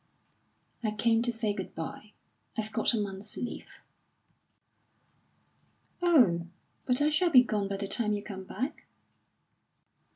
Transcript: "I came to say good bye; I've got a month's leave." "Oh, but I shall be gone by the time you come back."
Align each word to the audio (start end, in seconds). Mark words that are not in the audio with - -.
"I 0.83 0.89
came 0.89 1.21
to 1.21 1.31
say 1.31 1.53
good 1.53 1.75
bye; 1.75 2.13
I've 2.57 2.71
got 2.71 2.95
a 2.95 2.97
month's 2.99 3.37
leave." 3.37 3.67
"Oh, 6.01 6.47
but 6.85 7.03
I 7.03 7.11
shall 7.11 7.29
be 7.29 7.43
gone 7.43 7.67
by 7.67 7.77
the 7.77 7.87
time 7.87 8.13
you 8.13 8.23
come 8.23 8.43
back." 8.45 8.87